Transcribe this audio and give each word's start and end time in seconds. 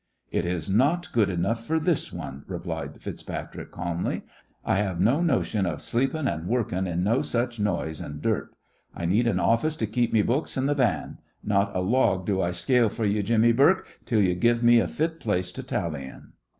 "It 0.31 0.47
is 0.47 0.67
not 0.67 1.11
good 1.13 1.29
enough 1.29 1.63
for 1.63 1.79
this 1.79 2.11
one," 2.11 2.43
replied 2.47 2.99
FitzPatrick, 2.99 3.69
calmly. 3.69 4.23
"I 4.65 4.77
have 4.77 4.99
no 4.99 5.21
notion 5.21 5.67
of 5.67 5.79
sleepin' 5.79 6.27
and 6.27 6.47
workin' 6.47 6.87
in 6.87 7.03
no 7.03 7.21
such 7.21 7.59
noise 7.59 8.01
an' 8.01 8.19
dirt. 8.19 8.49
I 8.95 9.05
need 9.05 9.27
an 9.27 9.39
office 9.39 9.75
to 9.75 9.85
keep 9.85 10.11
me 10.11 10.23
books 10.23 10.57
and 10.57 10.67
th' 10.67 10.75
van. 10.77 11.19
Not 11.43 11.75
a 11.75 11.81
log 11.81 12.25
do 12.25 12.41
I 12.41 12.51
scale 12.51 12.89
for 12.89 13.05
ye, 13.05 13.21
Jimmy 13.21 13.51
Bourke, 13.51 13.85
till 14.05 14.23
you 14.23 14.33
give 14.33 14.63
me 14.63 14.79
a 14.79 14.87
fit 14.87 15.19
place 15.19 15.51
to 15.51 15.61
tally 15.61 16.05
in." 16.05 16.33